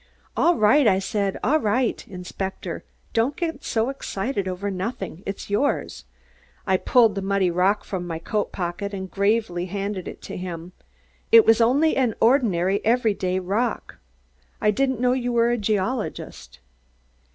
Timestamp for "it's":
5.27-5.47